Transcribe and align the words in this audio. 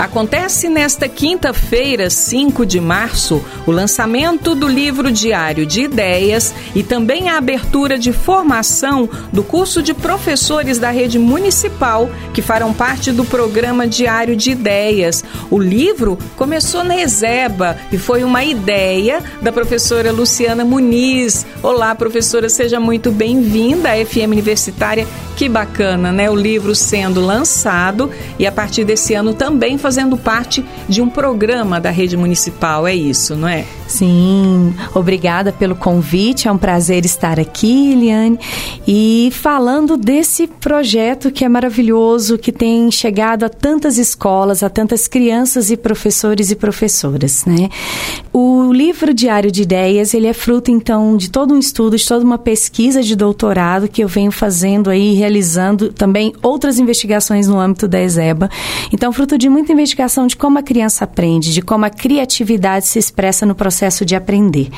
Acontece 0.00 0.70
nesta 0.70 1.06
quinta-feira, 1.10 2.08
5 2.08 2.64
de 2.64 2.80
março, 2.80 3.44
o 3.66 3.70
lançamento 3.70 4.54
do 4.54 4.66
livro 4.66 5.12
Diário 5.12 5.66
de 5.66 5.82
Ideias 5.82 6.54
e 6.74 6.82
também 6.82 7.28
a 7.28 7.36
abertura 7.36 7.98
de 7.98 8.10
formação 8.10 9.06
do 9.30 9.42
curso 9.42 9.82
de 9.82 9.92
professores 9.92 10.78
da 10.78 10.90
rede 10.90 11.18
municipal 11.18 12.08
que 12.32 12.40
farão 12.40 12.72
parte 12.72 13.12
do 13.12 13.26
programa 13.26 13.86
Diário 13.86 14.34
de 14.34 14.52
Ideias. 14.52 15.22
O 15.50 15.58
livro 15.58 16.18
começou 16.34 16.82
na 16.82 16.96
Ezeba 16.96 17.76
e 17.92 17.98
foi 17.98 18.24
uma 18.24 18.42
ideia 18.42 19.22
da 19.42 19.52
professora 19.52 20.10
Luciana 20.10 20.64
Muniz. 20.64 21.44
Olá, 21.62 21.94
professora, 21.94 22.48
seja 22.48 22.80
muito 22.80 23.12
bem-vinda 23.12 23.90
à 23.90 24.02
FM 24.02 24.30
Universitária. 24.32 25.06
Que 25.36 25.46
bacana, 25.48 26.12
né? 26.12 26.30
O 26.30 26.34
livro 26.34 26.74
sendo 26.74 27.20
lançado 27.20 28.10
e 28.38 28.46
a 28.46 28.52
partir 28.52 28.84
desse 28.84 29.14
ano 29.14 29.32
também 29.32 29.78
fazendo 29.78 29.89
fazendo 29.90 30.16
parte 30.16 30.64
de 30.88 31.02
um 31.02 31.10
programa 31.10 31.80
da 31.80 31.90
rede 31.90 32.16
municipal, 32.16 32.86
é 32.86 32.94
isso, 32.94 33.34
não 33.34 33.48
é? 33.48 33.64
Sim, 33.90 34.72
obrigada 34.94 35.50
pelo 35.50 35.74
convite, 35.74 36.46
é 36.46 36.52
um 36.52 36.56
prazer 36.56 37.04
estar 37.04 37.40
aqui, 37.40 37.90
Eliane, 37.90 38.38
e 38.86 39.30
falando 39.32 39.96
desse 39.96 40.46
projeto 40.46 41.32
que 41.32 41.44
é 41.44 41.48
maravilhoso, 41.48 42.38
que 42.38 42.52
tem 42.52 42.88
chegado 42.92 43.42
a 43.42 43.48
tantas 43.48 43.98
escolas, 43.98 44.62
a 44.62 44.70
tantas 44.70 45.08
crianças 45.08 45.72
e 45.72 45.76
professores 45.76 46.52
e 46.52 46.56
professoras, 46.56 47.44
né? 47.44 47.68
O 48.32 48.72
livro 48.72 49.12
Diário 49.12 49.50
de 49.50 49.62
Ideias, 49.62 50.14
ele 50.14 50.28
é 50.28 50.32
fruto, 50.32 50.70
então, 50.70 51.16
de 51.16 51.28
todo 51.28 51.52
um 51.52 51.58
estudo, 51.58 51.96
de 51.96 52.06
toda 52.06 52.24
uma 52.24 52.38
pesquisa 52.38 53.02
de 53.02 53.16
doutorado 53.16 53.88
que 53.88 54.04
eu 54.04 54.08
venho 54.08 54.30
fazendo 54.30 54.88
aí, 54.88 55.14
realizando 55.14 55.92
também 55.92 56.32
outras 56.40 56.78
investigações 56.78 57.48
no 57.48 57.58
âmbito 57.58 57.88
da 57.88 58.00
ESEBA. 58.00 58.48
Então, 58.92 59.12
fruto 59.12 59.36
de 59.36 59.48
muita 59.48 59.72
investigação 59.72 60.28
de 60.28 60.36
como 60.36 60.58
a 60.58 60.62
criança 60.62 61.02
aprende, 61.02 61.52
de 61.52 61.60
como 61.60 61.84
a 61.84 61.90
criatividade 61.90 62.86
se 62.86 62.96
expressa 62.96 63.44
no 63.44 63.54
processo 63.54 63.79
de 64.04 64.14
aprender. 64.14 64.68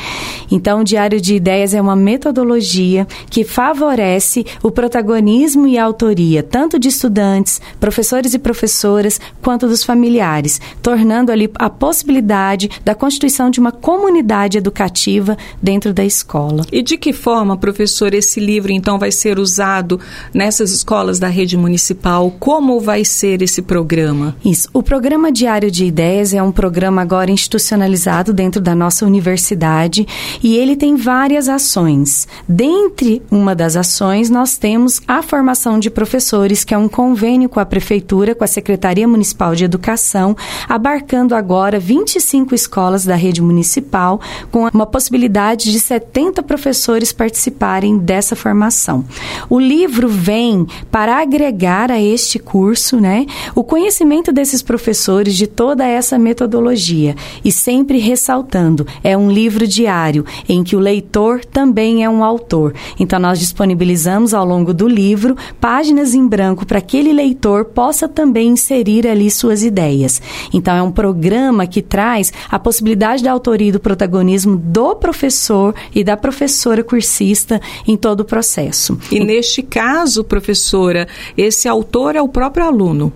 Então, 0.51 0.81
o 0.81 0.85
Diário 0.85 1.21
de 1.21 1.35
Ideias 1.35 1.75
é 1.75 1.81
uma 1.81 1.97
metodologia 1.97 3.07
que 3.29 3.45
favorece 3.45 4.45
o 4.63 4.71
protagonismo 4.71 5.67
e 5.67 5.79
a 5.79 5.85
autoria, 5.85 6.43
tanto 6.43 6.79
de 6.79 6.89
estudantes, 6.89 7.61
professores 7.81 8.35
e 8.35 8.39
professoras, 8.39 9.21
quanto 9.41 9.67
dos 9.67 9.83
familiares, 9.83 10.61
tornando 10.83 11.33
ali 11.33 11.51
a 11.57 11.71
possibilidade 11.71 12.71
da 12.85 12.95
constituição 12.95 13.51
de 13.51 13.59
uma 13.59 13.73
comunidade 13.73 14.59
educativa 14.59 15.37
dentro 15.61 15.93
da 15.93 16.05
escola. 16.05 16.65
E 16.71 16.83
de 16.83 16.97
que 16.97 17.13
forma, 17.13 17.57
professor, 17.57 18.15
esse 18.15 18.39
livro 18.39 18.73
então 18.73 18.99
vai 18.99 19.11
ser 19.11 19.39
usado 19.39 19.99
nessas 20.33 20.71
escolas 20.71 21.19
da 21.19 21.29
rede 21.29 21.57
municipal? 21.57 22.33
Como 22.39 22.79
vai 22.81 23.05
ser 23.05 23.43
esse 23.43 23.63
programa? 23.63 24.37
Isso. 24.45 24.69
O 24.73 24.83
programa 24.83 25.33
Diário 25.33 25.71
de 25.71 25.85
Ideias 25.85 26.35
é 26.35 26.43
um 26.43 26.53
programa 26.53 27.03
agora 27.03 27.31
institucionalizado 27.31 28.33
dentro 28.33 28.61
da 28.61 28.75
nossa 28.75 28.92
universidade 29.01 30.07
e 30.43 30.57
ele 30.57 30.77
tem 30.77 30.97
várias 30.97 31.49
ações. 31.49 32.29
Dentre 32.47 33.23
uma 33.31 33.55
das 33.55 33.77
ações, 33.77 34.29
nós 34.29 34.57
temos 34.57 35.01
a 35.09 35.23
formação 35.23 35.79
de 35.79 35.89
professores, 35.91 36.65
que 36.65 36.75
é 36.75 36.79
um 36.79 36.89
convênio 36.89 37.49
com 37.49 37.61
a 37.61 37.65
prefeitura, 37.65 38.35
com 38.35 38.45
a 38.45 38.47
Secretaria 38.49 39.09
Municipal 39.09 39.55
de 39.55 39.65
Educação, 39.65 40.37
abarcando 40.69 41.35
agora 41.35 41.79
25 41.79 42.55
escolas 42.55 43.05
da 43.05 43.15
rede 43.15 43.41
municipal, 43.41 44.21
com 44.51 44.69
uma 44.73 44.87
possibilidade 44.87 45.71
de 45.73 45.81
70 45.81 46.43
professores 46.43 47.13
participarem 47.13 47.99
dessa 47.99 48.37
formação. 48.37 49.05
O 49.49 49.59
livro 49.59 50.09
vem 50.09 50.67
para 50.91 51.21
agregar 51.21 51.91
a 51.91 52.01
este 52.01 52.39
curso, 52.39 53.01
né, 53.01 53.27
o 53.55 53.63
conhecimento 53.63 54.33
desses 54.33 54.63
professores 54.63 55.35
de 55.35 55.47
toda 55.47 55.87
essa 55.87 56.19
metodologia 56.19 57.15
e 57.45 57.53
sempre 57.53 57.99
ressaltando, 57.99 58.82
é 59.03 59.17
um 59.17 59.31
livro 59.31 59.67
diário 59.67 60.25
em 60.49 60.63
que 60.63 60.77
o 60.77 60.81
leitor 60.81 61.45
também 61.45 62.05
é 62.05 62.09
um 62.09 62.23
autor. 62.23 62.75
Então 62.99 63.19
nós 63.19 63.39
disponibilizamos 63.39 64.33
ao 64.33 64.45
longo 64.45 64.73
do 64.73 64.87
livro 64.87 65.37
páginas 65.61 66.15
em 66.15 66.27
branco 66.27 66.65
para 66.65 66.81
que 66.81 66.93
aquele 66.93 67.15
leitor 67.15 67.65
possa 67.65 68.07
também 68.07 68.49
inserir 68.49 69.09
ali 69.09 69.31
suas 69.31 69.63
ideias. 69.63 70.21
Então 70.53 70.77
é 70.77 70.83
um 70.83 70.93
programa 70.93 71.67
que 71.67 71.81
traz 71.81 72.31
a 72.51 72.59
possibilidade 72.59 73.25
da 73.25 73.33
autoria 73.33 73.71
e 73.71 73.73
do 73.73 73.81
protagonismo 73.81 74.57
do 74.57 74.95
professor 74.95 75.75
e 75.95 76.05
da 76.05 76.15
professora 76.15 76.85
cursista 76.85 77.63
em 77.89 77.97
todo 77.97 78.21
o 78.21 78.25
processo. 78.27 78.99
E 79.11 79.19
neste 79.21 79.63
caso, 79.63 80.23
professora, 80.23 81.09
esse 81.35 81.67
autor 81.67 82.15
é 82.15 82.21
o 82.21 82.29
próprio 82.29 82.67
aluno 82.67 83.11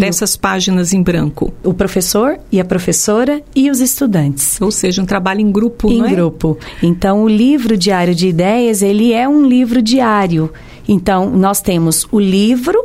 dessas 0.00 0.36
páginas 0.36 0.92
em 0.92 1.02
branco? 1.02 1.52
O 1.64 1.74
professor 1.74 2.38
e 2.50 2.60
a 2.60 2.64
professora 2.64 3.42
e 3.54 3.70
os 3.70 3.80
estudantes. 3.80 4.60
Ou 4.60 4.70
seja, 4.70 5.02
um 5.02 5.06
trabalho 5.06 5.40
em 5.40 5.50
grupo, 5.50 5.90
em 5.90 5.98
não 5.98 6.06
é? 6.06 6.10
Em 6.10 6.14
grupo. 6.14 6.58
Então, 6.82 7.22
o 7.22 7.28
livro 7.28 7.76
Diário 7.76 8.14
de 8.14 8.28
Ideias, 8.28 8.82
ele 8.82 9.12
é 9.12 9.28
um 9.28 9.46
livro 9.46 9.80
diário. 9.82 10.52
Então, 10.88 11.30
nós 11.30 11.60
temos 11.60 12.06
o 12.12 12.20
livro 12.20 12.78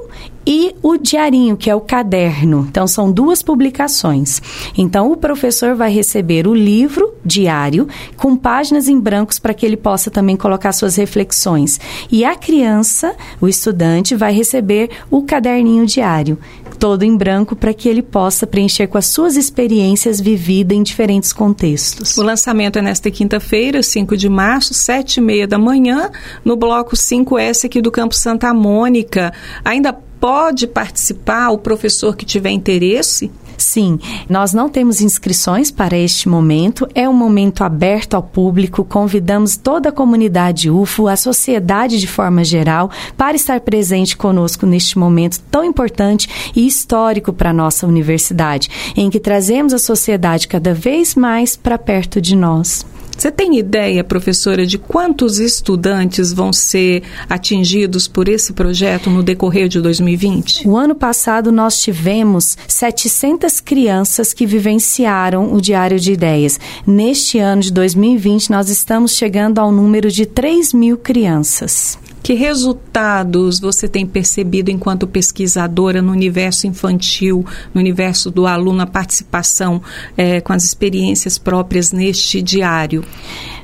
e 0.45 0.75
o 0.81 0.97
diarinho, 0.97 1.55
que 1.55 1.69
é 1.69 1.75
o 1.75 1.81
caderno. 1.81 2.65
Então, 2.69 2.87
são 2.87 3.11
duas 3.11 3.41
publicações. 3.43 4.41
Então, 4.77 5.11
o 5.11 5.17
professor 5.17 5.75
vai 5.75 5.91
receber 5.91 6.47
o 6.47 6.53
livro 6.53 7.13
diário 7.23 7.87
com 8.17 8.35
páginas 8.35 8.87
em 8.87 8.99
brancos 8.99 9.37
para 9.37 9.53
que 9.53 9.65
ele 9.65 9.77
possa 9.77 10.09
também 10.09 10.35
colocar 10.35 10.71
suas 10.71 10.95
reflexões. 10.95 11.79
E 12.11 12.25
a 12.25 12.35
criança, 12.35 13.15
o 13.39 13.47
estudante, 13.47 14.15
vai 14.15 14.33
receber 14.33 14.89
o 15.09 15.21
caderninho 15.21 15.85
diário 15.85 16.37
todo 16.81 17.03
em 17.03 17.15
branco 17.15 17.55
para 17.55 17.75
que 17.75 17.87
ele 17.87 18.01
possa 18.01 18.47
preencher 18.47 18.87
com 18.87 18.97
as 18.97 19.05
suas 19.05 19.35
experiências 19.35 20.19
vividas 20.19 20.75
em 20.75 20.81
diferentes 20.81 21.31
contextos. 21.31 22.17
O 22.17 22.23
lançamento 22.23 22.79
é 22.79 22.81
nesta 22.81 23.11
quinta-feira, 23.11 23.83
5 23.83 24.17
de 24.17 24.27
março, 24.27 24.73
sete 24.73 25.17
e 25.17 25.21
meia 25.21 25.47
da 25.47 25.59
manhã, 25.59 26.09
no 26.43 26.55
bloco 26.55 26.95
5S 26.95 27.65
aqui 27.67 27.83
do 27.83 27.91
Campo 27.91 28.15
Santa 28.15 28.51
Mônica. 28.51 29.31
Ainda 29.63 29.93
pode 30.21 30.67
participar 30.67 31.49
o 31.49 31.57
professor 31.57 32.15
que 32.15 32.23
tiver 32.23 32.51
interesse? 32.51 33.31
Sim, 33.57 33.99
nós 34.27 34.53
não 34.53 34.69
temos 34.69 35.01
inscrições 35.01 35.69
para 35.69 35.97
este 35.97 36.27
momento, 36.27 36.87
é 36.95 37.07
um 37.07 37.13
momento 37.13 37.63
aberto 37.63 38.15
ao 38.15 38.23
público. 38.23 38.83
Convidamos 38.83 39.55
toda 39.55 39.89
a 39.89 39.91
comunidade 39.91 40.69
UFO, 40.69 41.07
a 41.07 41.15
sociedade 41.15 41.99
de 41.99 42.07
forma 42.07 42.43
geral, 42.43 42.89
para 43.15 43.35
estar 43.35 43.59
presente 43.61 44.17
conosco 44.17 44.65
neste 44.65 44.97
momento 44.97 45.39
tão 45.51 45.63
importante 45.63 46.27
e 46.55 46.65
histórico 46.65 47.31
para 47.31 47.51
a 47.51 47.53
nossa 47.53 47.85
universidade, 47.85 48.69
em 48.95 49.09
que 49.09 49.19
trazemos 49.19 49.73
a 49.73 49.79
sociedade 49.79 50.47
cada 50.47 50.73
vez 50.73 51.13
mais 51.13 51.55
para 51.55 51.77
perto 51.77 52.19
de 52.19 52.35
nós. 52.35 52.85
Você 53.17 53.31
tem 53.31 53.57
ideia, 53.57 54.03
professora, 54.03 54.65
de 54.65 54.77
quantos 54.77 55.39
estudantes 55.39 56.33
vão 56.33 56.51
ser 56.51 57.03
atingidos 57.29 58.07
por 58.07 58.27
esse 58.27 58.53
projeto 58.53 59.09
no 59.09 59.21
decorrer 59.21 59.67
de 59.67 59.79
2020? 59.79 60.67
O 60.67 60.75
ano 60.75 60.95
passado 60.95 61.51
nós 61.51 61.81
tivemos 61.81 62.57
700 62.67 63.59
crianças 63.59 64.33
que 64.33 64.45
vivenciaram 64.45 65.53
o 65.53 65.61
Diário 65.61 65.99
de 65.99 66.13
Ideias. 66.13 66.59
Neste 66.85 67.37
ano 67.37 67.61
de 67.61 67.71
2020 67.71 68.49
nós 68.49 68.69
estamos 68.69 69.15
chegando 69.15 69.59
ao 69.59 69.71
número 69.71 70.09
de 70.09 70.25
3 70.25 70.73
mil 70.73 70.97
crianças. 70.97 71.97
Que 72.23 72.33
resultados 72.33 73.59
você 73.59 73.87
tem 73.87 74.05
percebido 74.05 74.69
enquanto 74.69 75.07
pesquisadora 75.07 76.01
no 76.01 76.11
universo 76.11 76.67
infantil, 76.67 77.45
no 77.73 77.81
universo 77.81 78.29
do 78.29 78.45
aluno, 78.45 78.81
a 78.81 78.87
participação 78.87 79.81
é, 80.15 80.39
com 80.39 80.53
as 80.53 80.63
experiências 80.63 81.37
próprias 81.37 81.91
neste 81.91 82.41
diário? 82.41 83.03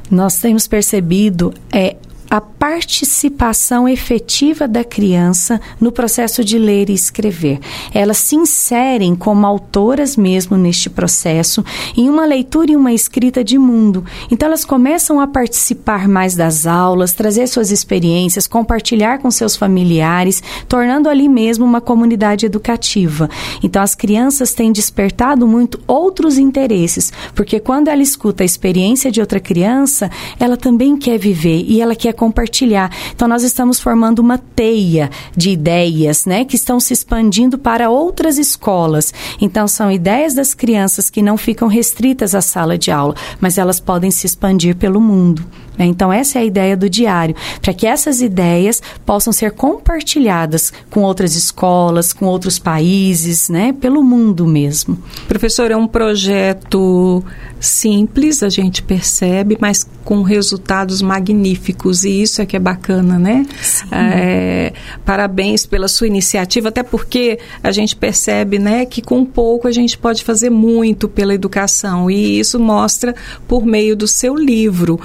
Nós 0.09 0.40
temos 0.40 0.67
percebido 0.67 1.53
é, 1.72 1.97
a 2.29 2.41
participação 2.41 3.88
efetiva 3.88 4.68
da 4.68 4.84
criança 4.84 5.62
no 5.79 5.91
processo 5.91 6.44
de 6.44 6.58
ler 6.58 6.90
e 6.90 6.94
escrever. 6.94 7.59
Elas 7.94 8.18
se 8.18 8.35
inserem 8.35 9.16
como 9.16 9.46
autoras 9.46 10.18
mesmo 10.18 10.58
neste 10.58 10.90
processo, 10.90 11.64
em 11.96 12.09
uma 12.09 12.26
leitura 12.26 12.72
e 12.72 12.76
uma 12.76 12.91
escrita 12.91 13.44
de 13.44 13.58
mundo. 13.58 14.03
Então, 14.29 14.47
elas 14.47 14.66
começam 14.66 15.20
a 15.20 15.28
participar 15.28 16.08
mais 16.08 16.35
das 16.35 16.68
aulas, 16.68 17.14
trazer 17.14 17.47
suas 17.47 17.72
experiências, 17.72 18.47
compartilhar 18.47 19.20
com 19.20 19.32
seus 19.32 19.56
familiares, 19.56 20.44
tornando 20.68 21.09
ali 21.09 21.29
mesmo 21.29 21.66
uma 21.66 21.79
comunidade 21.79 22.46
educativa. 22.46 23.29
Então, 23.64 23.82
as 23.82 23.96
crianças 23.96 24.53
têm 24.53 24.72
despertado 24.72 25.47
muito 25.47 25.79
outros 25.88 26.38
interesses, 26.38 27.14
porque 27.34 27.59
quando 27.59 27.88
ela 27.88 28.02
escuta 28.02 28.44
a 28.44 28.46
experiência 28.46 29.12
de 29.12 29.22
outra 29.22 29.40
criança, 29.40 30.09
ela 30.40 30.58
também 30.58 30.97
quer 30.97 31.18
viver 31.18 31.64
e 31.68 31.82
ela 31.82 31.96
quer 31.96 32.16
compartilhar. 32.17 32.91
Então 33.16 33.28
nós 33.28 33.43
estamos 33.43 33.79
formando 33.79 34.19
uma 34.19 34.37
teia 34.37 35.09
de 35.35 35.52
ideias, 35.52 36.25
né, 36.25 36.43
que 36.43 36.58
estão 36.58 36.79
se 36.79 36.91
expandindo 36.91 37.58
para 37.58 37.90
outras 37.90 38.37
escolas. 38.37 39.14
Então 39.40 39.67
são 39.67 39.90
ideias 39.90 40.34
das 40.34 40.53
crianças 40.53 41.09
que 41.09 41.22
não 41.22 41.37
ficam 41.37 41.69
restritas 41.69 42.35
à 42.35 42.41
sala 42.41 42.78
de 42.78 42.91
aula, 42.91 43.16
mas 43.40 43.58
elas 43.58 43.79
podem 43.79 44.11
se 44.11 44.25
expandir 44.25 44.75
pelo 44.75 44.99
mundo. 44.99 45.46
Né? 45.78 45.85
Então, 45.85 46.12
essa 46.12 46.40
é 46.40 46.41
a 46.41 46.46
ideia 46.46 46.76
do 46.76 46.90
diário, 46.90 47.35
para 47.62 47.74
que 47.74 47.85
essas 47.85 48.22
ideias 48.22 48.82
possam 49.06 49.32
ser 49.32 49.52
compartilhadas 49.52 50.74
com 50.90 51.02
outras 51.02 51.35
escolas, 51.35 52.14
com 52.14 52.26
outros 52.26 52.59
países, 52.59 53.50
né? 53.50 53.74
pelo 53.74 54.03
mundo 54.03 54.46
mesmo. 54.46 54.97
Professor, 55.28 55.72
é 55.72 55.78
um 55.78 55.88
projeto 55.88 57.24
simples, 57.59 58.44
a 58.44 58.50
gente 58.50 58.82
percebe, 58.84 59.58
mas 59.59 59.88
com 60.03 60.22
resultados 60.22 61.02
magníficos 61.02 62.03
e 62.03 62.22
isso 62.22 62.41
é 62.41 62.46
que 62.46 62.56
é 62.56 62.59
bacana, 62.59 63.20
né? 63.20 63.46
É, 63.91 64.74
parabéns 65.06 65.66
pela 65.66 65.88
sua 65.88 66.08
iniciativa, 66.08 66.70
até 66.70 66.84
porque 66.84 67.40
a 67.62 67.72
gente 67.72 67.96
percebe, 67.96 68.59
né, 68.59 68.85
que 68.85 69.02
com 69.02 69.26
pouco 69.26 69.68
a 69.68 69.72
gente 69.72 69.97
pode 69.97 70.24
fazer 70.24 70.50
muito 70.50 71.09
pela 71.09 71.34
educação 71.34 72.09
e 72.09 72.40
isso 72.40 72.59
mostra 72.59 73.16
por 73.47 73.66
meio 73.66 73.96
do 73.96 74.08
seu 74.08 74.35
livro. 74.35 75.00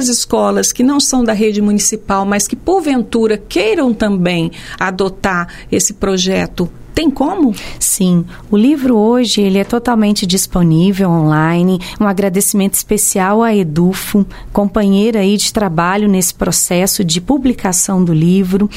Aquelas 0.00 0.16
escolas 0.16 0.72
que 0.72 0.82
não 0.82 0.98
são 0.98 1.22
da 1.22 1.34
rede 1.34 1.60
municipal, 1.60 2.24
mas 2.24 2.48
que 2.48 2.56
porventura 2.56 3.36
queiram 3.36 3.92
também 3.92 4.50
adotar 4.78 5.46
esse 5.70 5.92
projeto 5.92 6.70
tem 6.94 7.10
como? 7.10 7.54
Sim, 7.78 8.24
o 8.50 8.56
livro 8.56 8.96
hoje 8.96 9.40
ele 9.40 9.58
é 9.58 9.64
totalmente 9.64 10.26
disponível 10.26 11.10
online. 11.10 11.80
Um 12.00 12.06
agradecimento 12.06 12.74
especial 12.74 13.42
à 13.42 13.54
Edufo, 13.54 14.26
companheira 14.52 15.20
aí 15.20 15.36
de 15.36 15.52
trabalho 15.52 16.08
nesse 16.08 16.34
processo 16.34 17.04
de 17.04 17.20
publicação 17.20 18.04
do 18.04 18.12
livro 18.12 18.68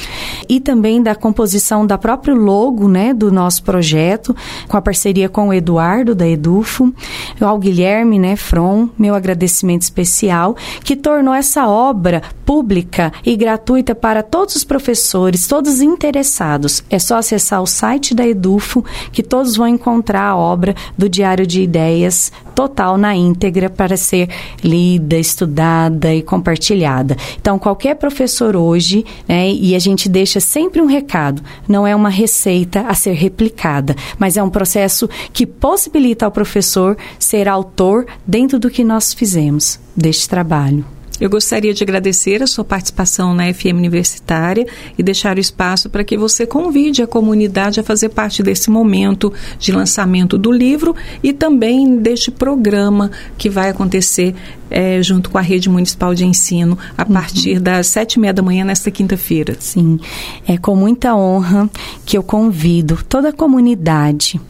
e 0.48 0.60
também 0.60 1.02
da 1.02 1.16
composição 1.16 1.86
da 1.86 1.98
próprio 1.98 2.36
logo, 2.36 2.88
né, 2.88 3.14
do 3.14 3.32
nosso 3.32 3.64
projeto, 3.64 4.36
com 4.68 4.78
a 4.78 4.82
parceria 4.82 5.30
com 5.30 5.50
o 5.50 5.54
Eduardo 5.54 6.14
da 6.14 6.28
Edufo, 6.28 6.94
ao 7.40 7.58
Guilherme, 7.58 8.20
né, 8.20 8.36
From, 8.36 8.90
meu 8.98 9.16
agradecimento 9.16 9.82
especial, 9.82 10.56
que 10.84 10.96
tornou 10.96 11.34
essa 11.34 11.68
obra 11.68 12.22
pública 12.46 13.12
e 13.26 13.36
gratuita 13.36 13.96
para 13.96 14.22
todos 14.22 14.56
os 14.56 14.64
professores, 14.64 15.48
todos 15.48 15.82
interessados. 15.82 16.84
É 16.90 17.00
só 17.00 17.18
acessar 17.18 17.62
o 17.62 17.68
site 17.68 18.03
site 18.04 18.14
da 18.14 18.28
Edufo 18.28 18.84
que 19.12 19.24
todos 19.24 19.56
vão 19.56 19.68
encontrar 19.68 20.24
a 20.24 20.36
obra 20.36 20.76
do 20.98 21.08
Diário 21.08 21.48
de 21.48 21.62
Ideias 21.62 22.32
total 22.54 22.98
na 22.98 23.16
íntegra 23.16 23.70
para 23.70 23.96
ser 23.96 24.30
lida, 24.64 25.18
estudada 25.18 26.14
e 26.14 26.22
compartilhada. 26.22 27.16
Então, 27.40 27.58
qualquer 27.58 27.96
professor 27.96 28.56
hoje, 28.56 29.06
né, 29.28 29.50
e 29.50 29.74
a 29.74 29.80
gente 29.80 30.10
deixa 30.10 30.40
sempre 30.40 30.82
um 30.82 30.86
recado, 30.86 31.42
não 31.68 31.88
é 31.88 31.96
uma 31.96 32.10
receita 32.10 32.82
a 32.82 32.94
ser 32.94 33.14
replicada, 33.14 33.96
mas 34.20 34.38
é 34.38 34.44
um 34.44 34.50
processo 34.50 35.10
que 35.32 35.48
possibilita 35.48 36.26
ao 36.26 36.32
professor 36.32 36.98
ser 37.18 37.48
autor 37.48 38.06
dentro 38.28 38.60
do 38.60 38.70
que 38.70 38.84
nós 38.84 39.14
fizemos 39.14 39.80
deste 39.96 40.28
trabalho. 40.28 40.86
Eu 41.24 41.30
gostaria 41.30 41.74
de 41.74 41.82
agradecer 41.82 42.44
a 42.44 42.48
sua 42.48 42.66
participação 42.66 43.34
na 43.34 43.46
FM 43.54 43.78
Universitária 43.78 44.68
e 44.98 45.02
deixar 45.02 45.38
o 45.38 45.40
espaço 45.40 45.90
para 45.90 46.04
que 46.04 46.18
você 46.18 46.46
convide 46.46 47.02
a 47.02 47.08
comunidade 47.08 47.80
a 47.80 47.84
fazer 47.84 48.10
parte 48.10 48.44
desse 48.44 48.70
momento 48.70 49.32
de 49.58 49.72
lançamento 49.72 50.38
do 50.38 50.52
livro 50.52 50.94
e 51.24 51.32
também 51.32 51.96
deste 51.96 52.30
programa 52.30 53.10
que 53.38 53.50
vai 53.50 53.70
acontecer 53.70 54.36
é, 54.70 55.02
junto 55.02 55.30
com 55.30 55.38
a 55.38 55.42
Rede 55.42 55.70
Municipal 55.70 56.14
de 56.14 56.26
Ensino 56.26 56.78
a 56.98 57.04
uhum. 57.04 57.14
partir 57.14 57.58
das 57.58 57.88
sete 57.88 58.16
e 58.16 58.20
meia 58.20 58.34
da 58.34 58.42
manhã 58.42 58.66
nesta 58.66 58.92
quinta-feira. 58.92 59.56
Sim, 59.58 60.02
é 60.46 60.58
com 60.58 60.76
muita 60.76 61.16
honra 61.16 61.70
que 62.06 62.18
eu 62.18 62.24
convido 62.24 63.00
toda 63.08 63.30
a 63.30 63.34
comunidade 63.34 64.42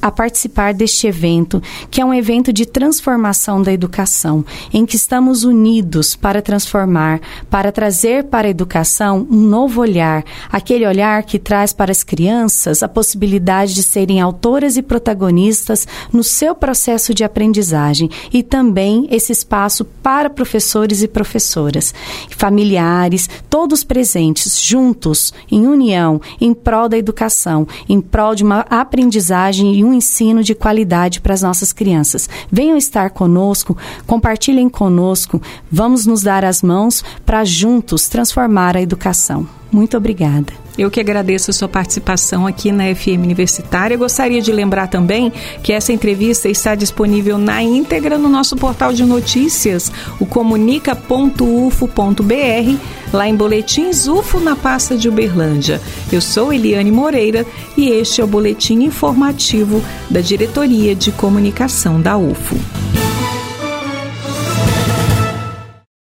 a 0.00 0.10
participar 0.10 0.72
deste 0.72 1.06
evento, 1.06 1.62
que 1.90 2.00
é 2.00 2.04
um 2.04 2.14
evento 2.14 2.52
de 2.52 2.64
transformação 2.64 3.62
da 3.62 3.72
educação, 3.72 4.44
em 4.72 4.86
que 4.86 4.96
estamos 4.96 5.44
unidos 5.44 6.14
para 6.14 6.40
transformar, 6.40 7.20
para 7.50 7.72
trazer 7.72 8.24
para 8.24 8.48
a 8.48 8.50
educação 8.50 9.26
um 9.30 9.40
novo 9.40 9.80
olhar, 9.80 10.24
aquele 10.50 10.86
olhar 10.86 11.22
que 11.24 11.38
traz 11.38 11.72
para 11.72 11.90
as 11.90 12.02
crianças 12.02 12.82
a 12.82 12.88
possibilidade 12.88 13.74
de 13.74 13.82
serem 13.82 14.20
autoras 14.20 14.76
e 14.76 14.82
protagonistas 14.82 15.86
no 16.12 16.22
seu 16.22 16.54
processo 16.54 17.12
de 17.12 17.24
aprendizagem 17.24 18.10
e 18.32 18.42
também 18.42 19.06
esse 19.10 19.32
espaço 19.32 19.84
para 19.84 20.30
professores 20.30 21.02
e 21.02 21.08
professoras, 21.08 21.94
familiares, 22.30 23.28
todos 23.50 23.84
presentes, 23.84 24.60
juntos, 24.60 25.32
em 25.50 25.66
união, 25.66 26.20
em 26.40 26.54
prol 26.54 26.88
da 26.88 26.98
educação, 26.98 27.66
em 27.88 28.00
prol 28.00 28.34
de 28.34 28.44
uma 28.44 28.60
aprendizagem 28.70 29.74
e 29.74 29.84
um 29.84 29.87
ensino 29.92 30.42
de 30.42 30.54
qualidade 30.54 31.20
para 31.20 31.34
as 31.34 31.42
nossas 31.42 31.72
crianças. 31.72 32.28
Venham 32.50 32.76
estar 32.76 33.10
conosco, 33.10 33.76
compartilhem 34.06 34.68
conosco, 34.68 35.40
vamos 35.70 36.06
nos 36.06 36.22
dar 36.22 36.44
as 36.44 36.62
mãos 36.62 37.04
para 37.24 37.44
juntos 37.44 38.08
transformar 38.08 38.76
a 38.76 38.82
educação. 38.82 39.46
Muito 39.70 39.96
obrigada. 39.96 40.67
Eu 40.78 40.92
que 40.92 41.00
agradeço 41.00 41.50
a 41.50 41.54
sua 41.54 41.68
participação 41.68 42.46
aqui 42.46 42.70
na 42.70 42.84
FM 42.94 43.24
Universitária. 43.24 43.96
Gostaria 43.96 44.40
de 44.40 44.52
lembrar 44.52 44.86
também 44.86 45.32
que 45.60 45.72
essa 45.72 45.92
entrevista 45.92 46.48
está 46.48 46.76
disponível 46.76 47.36
na 47.36 47.60
íntegra 47.60 48.16
no 48.16 48.28
nosso 48.28 48.56
portal 48.56 48.92
de 48.92 49.04
notícias, 49.04 49.90
o 50.20 50.24
comunica.ufo.br, 50.24 52.76
lá 53.12 53.28
em 53.28 53.34
Boletins 53.34 54.06
UFO 54.06 54.38
na 54.38 54.54
pasta 54.54 54.96
de 54.96 55.08
Uberlândia. 55.08 55.80
Eu 56.12 56.20
sou 56.20 56.52
Eliane 56.52 56.92
Moreira 56.92 57.44
e 57.76 57.88
este 57.88 58.20
é 58.20 58.24
o 58.24 58.28
boletim 58.28 58.84
informativo 58.84 59.82
da 60.08 60.20
Diretoria 60.20 60.94
de 60.94 61.10
Comunicação 61.10 62.00
da 62.00 62.16
UFO. 62.16 62.56